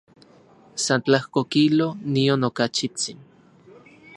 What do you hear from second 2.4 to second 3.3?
okachitsin.